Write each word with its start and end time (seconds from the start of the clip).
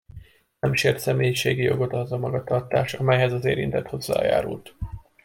Nem 0.59 0.73
sért 0.75 0.99
személyiségi 0.99 1.61
jogot 1.61 1.93
az 1.93 2.11
a 2.11 2.17
magatartás, 2.17 2.93
amelyhez 2.93 3.33
az 3.33 3.45
érintett 3.45 3.87
hozzájárult. 3.87 4.73